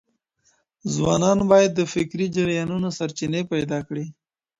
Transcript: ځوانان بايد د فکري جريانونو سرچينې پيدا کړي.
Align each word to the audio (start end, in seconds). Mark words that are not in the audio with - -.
ځوانان 0.93 1.39
بايد 1.51 1.71
د 1.75 1.81
فکري 1.93 2.27
جريانونو 2.35 2.87
سرچينې 2.97 3.41
پيدا 3.51 3.79
کړي. 3.87 4.05